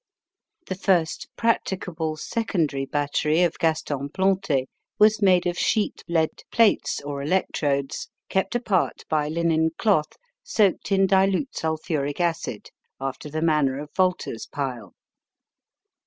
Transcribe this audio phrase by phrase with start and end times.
[0.65, 4.65] The first practicable secondary battery of Gaston Plante
[4.97, 11.05] was made of sheet lead plates or electrodes, kept apart by linen cloth soaked in
[11.05, 12.69] dilute sulphuric acid,
[12.99, 14.95] after the manner of Volta's pile.